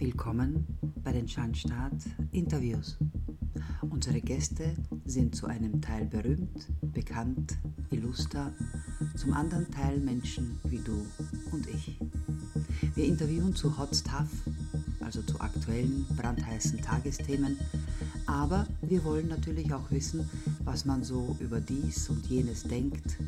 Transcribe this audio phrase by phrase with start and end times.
[0.00, 0.66] Willkommen
[1.04, 1.92] bei den Schandstaat
[2.32, 2.96] Interviews.
[3.82, 7.58] Unsere Gäste sind zu einem Teil berühmt, bekannt,
[7.90, 8.50] illuster,
[9.14, 11.04] zum anderen Teil Menschen wie du
[11.52, 12.00] und ich.
[12.94, 14.30] Wir interviewen zu Hot Stuff,
[15.00, 17.58] also zu aktuellen, brandheißen Tagesthemen,
[18.24, 20.26] aber wir wollen natürlich auch wissen,
[20.64, 23.18] was man so über dies und jenes denkt,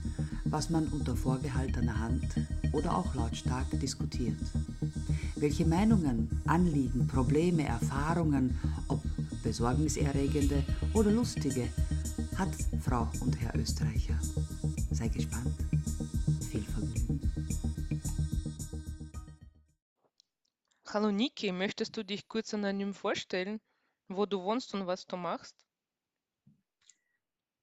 [0.46, 2.29] was man unter vorgehaltener Hand
[2.73, 4.39] oder auch lautstark diskutiert.
[5.43, 8.56] Welche Meinungen, Anliegen, Probleme, Erfahrungen,
[8.87, 9.02] ob
[9.42, 10.62] besorgniserregende
[10.95, 11.68] oder lustige,
[12.38, 14.16] hat Frau und Herr Österreicher.
[14.92, 15.52] Sei gespannt.
[16.48, 17.20] Viel Vergnügen.
[20.87, 23.60] Hallo Niki, möchtest du dich kurz anonym vorstellen,
[24.06, 25.56] wo du wohnst und was du machst?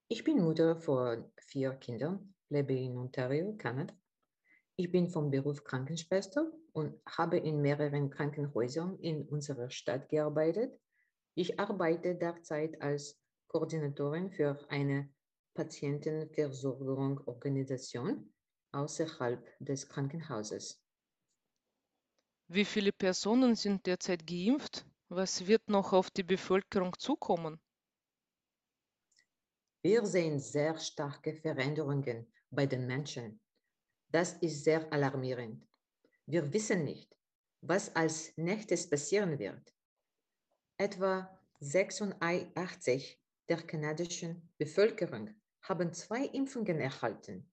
[0.09, 3.93] Ich bin Mutter von vier Kindern, lebe in Ontario, Kanada.
[4.79, 10.79] Ich bin vom Beruf Krankenschwester und habe in mehreren Krankenhäusern in unserer Stadt gearbeitet.
[11.35, 15.13] Ich arbeite derzeit als Koordinatorin für eine
[15.53, 18.33] Patientenversorgungsorganisation
[18.71, 20.81] außerhalb des Krankenhauses.
[22.47, 24.85] Wie viele Personen sind derzeit geimpft?
[25.09, 27.59] Was wird noch auf die Bevölkerung zukommen?
[29.81, 33.41] Wir sehen sehr starke Veränderungen bei den Menschen.
[34.11, 35.67] Das ist sehr alarmierend.
[36.25, 37.15] Wir wissen nicht,
[37.61, 39.73] was als nächstes passieren wird.
[40.77, 45.29] Etwa 86 der kanadischen Bevölkerung
[45.61, 47.51] haben zwei Impfungen erhalten.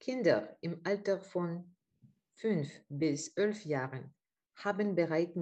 [0.00, 1.74] Kinder im Alter von
[2.36, 4.14] 5 bis 11 Jahren
[4.56, 5.36] haben bereits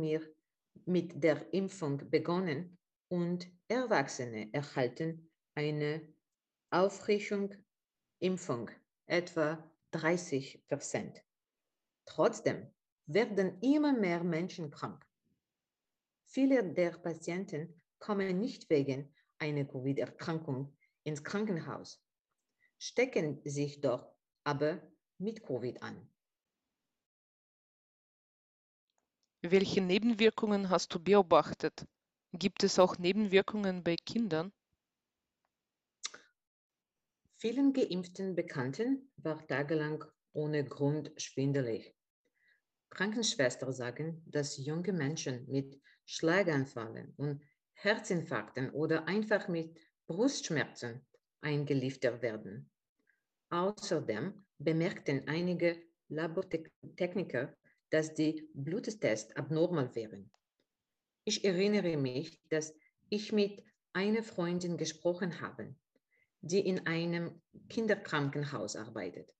[0.85, 6.01] mit der Impfung begonnen und Erwachsene erhalten eine
[6.71, 7.55] Auffrischung
[8.21, 8.71] Impfung,
[9.07, 9.63] etwa
[9.97, 11.25] 30 Prozent.
[12.05, 12.71] Trotzdem
[13.07, 15.05] werden immer mehr Menschen krank.
[16.27, 22.03] Viele der Patienten kommen nicht wegen einer Covid-Erkrankung ins Krankenhaus,
[22.79, 24.13] stecken sich doch
[24.45, 24.83] aber
[25.19, 26.11] mit Covid an.
[29.43, 31.87] Welche Nebenwirkungen hast du beobachtet?
[32.33, 34.53] Gibt es auch Nebenwirkungen bei Kindern?
[37.47, 41.95] Vielen geimpften Bekannten war tagelang ohne Grund schwindelig.
[42.91, 47.41] Krankenschwestern sagen, dass junge Menschen mit Schlaganfallen und
[47.75, 51.07] Herzinfarkten oder einfach mit Brustschmerzen
[51.41, 52.69] eingeliefert werden.
[53.51, 57.57] Außerdem bemerkten einige Labortechniker,
[57.91, 60.33] dass die Bluttests abnormal wären.
[61.23, 62.75] Ich erinnere mich, dass
[63.09, 65.77] ich mit einer Freundin gesprochen habe,
[66.41, 69.33] die in einem Kinderkrankenhaus arbeitet.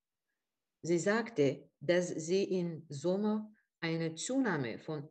[0.81, 5.07] Sie sagte, dass sie im Sommer eine Zunahme von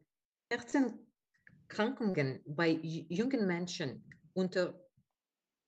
[0.50, 4.86] Herzenkrankungen bei jungen Menschen unter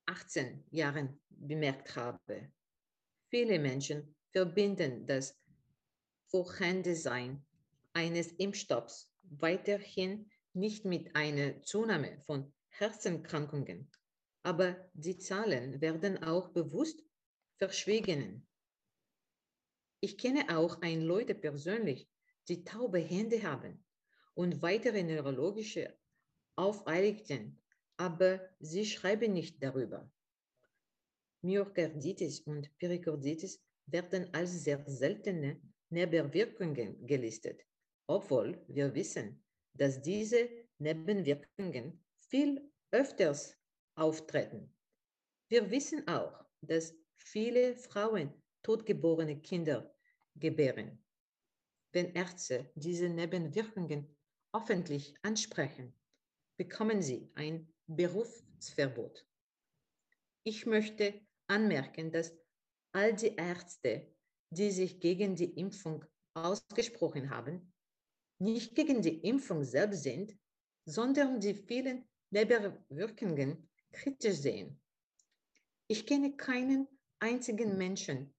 [0.07, 2.53] 18 Jahren bemerkt habe.
[3.31, 5.39] Viele Menschen verbinden das
[6.31, 7.45] Vorhandensein
[7.93, 13.91] eines Impfstoffs weiterhin nicht mit einer Zunahme von Herzenkrankungen,
[14.49, 17.05] aber die Zahlen werden auch bewusst
[17.59, 18.47] verschwiegen.
[20.01, 22.09] Ich kenne auch ein Leute persönlich,
[22.49, 23.85] die taube Hände haben
[24.33, 25.95] und weitere neurologische
[26.57, 27.61] Aufeiligten,
[27.99, 30.11] aber sie schreiben nicht darüber.
[31.43, 35.61] Myokarditis und Perikarditis werden als sehr seltene
[35.91, 37.67] Nebenwirkungen gelistet,
[38.07, 39.45] obwohl wir wissen,
[39.75, 40.49] dass diese
[40.79, 43.58] Nebenwirkungen viel öfters
[43.99, 44.75] auftreten.
[45.49, 48.33] Wir wissen auch, dass viele Frauen
[48.63, 49.95] totgeborene Kinder
[50.35, 51.03] gebären.
[51.93, 54.15] Wenn Ärzte diese Nebenwirkungen
[54.53, 55.95] öffentlich ansprechen,
[56.57, 59.27] bekommen sie ein Berufsverbot.
[60.45, 62.35] Ich möchte anmerken, dass
[62.93, 64.15] all die Ärzte,
[64.51, 66.05] die sich gegen die Impfung
[66.35, 67.73] ausgesprochen haben,
[68.39, 70.39] nicht gegen die Impfung selbst sind,
[70.85, 74.81] sondern die vielen Nebenwirkungen kritisch sehen.
[75.89, 76.87] Ich kenne keinen
[77.19, 78.35] einzigen Menschen,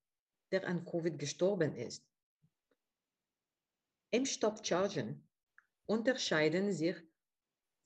[0.52, 2.04] der an Covid gestorben ist.
[4.12, 5.28] Impfstoffchargen
[5.86, 6.96] unterscheiden sich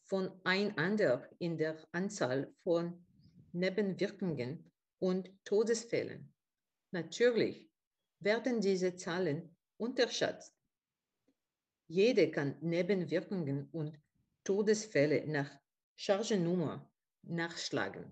[0.03, 3.05] voneinander in der Anzahl von
[3.51, 6.33] Nebenwirkungen und Todesfällen.
[6.91, 7.69] Natürlich
[8.19, 10.53] werden diese Zahlen unterschätzt.
[11.87, 13.99] Jede kann Nebenwirkungen und
[14.43, 15.51] Todesfälle nach
[15.95, 16.89] Chargennummer
[17.23, 18.05] nachschlagen.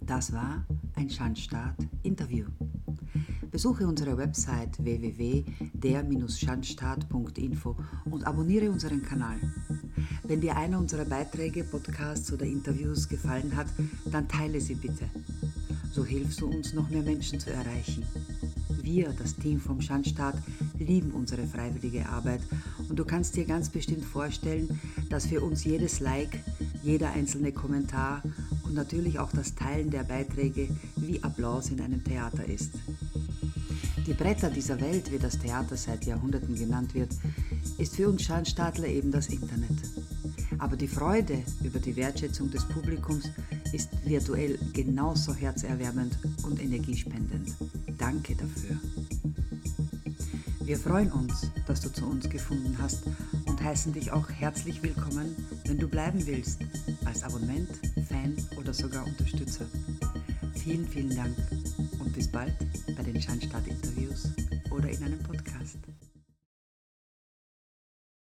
[0.00, 2.46] Das war ein Schandstaat-Interview.
[3.50, 7.76] Besuche unsere Website www.der-schandstaat.info
[8.10, 9.38] und abonniere unseren Kanal.
[10.22, 13.66] Wenn dir einer unserer Beiträge, Podcasts oder Interviews gefallen hat,
[14.10, 15.10] dann teile sie bitte.
[15.92, 18.04] So hilfst du uns, noch mehr Menschen zu erreichen.
[18.80, 20.36] Wir, das Team vom Schandstaat,
[20.78, 22.40] lieben unsere freiwillige Arbeit
[22.88, 26.40] und du kannst dir ganz bestimmt vorstellen, dass für uns jedes Like,
[26.82, 28.22] jeder einzelne Kommentar
[28.64, 32.70] und natürlich auch das Teilen der Beiträge wie Applaus in einem Theater ist.
[34.06, 37.10] Die Bretter dieser Welt, wie das Theater seit Jahrhunderten genannt wird,
[37.78, 39.78] ist für uns Schandstaatler eben das Internet.
[40.58, 43.30] Aber die Freude über die Wertschätzung des Publikums
[43.72, 47.54] ist virtuell genauso herzerwärmend und energiespendend.
[47.96, 48.76] Danke dafür.
[50.64, 53.04] Wir freuen uns, dass du zu uns gefunden hast
[53.62, 55.36] heißen dich auch herzlich willkommen,
[55.66, 56.60] wenn du bleiben willst,
[57.04, 57.70] als Abonnent,
[58.08, 59.66] Fan oder sogar Unterstützer.
[60.54, 61.36] Vielen, vielen Dank
[62.00, 62.54] und bis bald
[62.96, 64.30] bei den Schandstadt-Interviews
[64.70, 65.78] oder in einem Podcast.